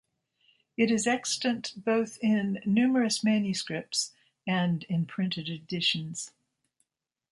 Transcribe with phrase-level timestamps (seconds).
[0.77, 4.13] It is extant both in numerous manuscripts
[4.47, 6.31] and in printed editions.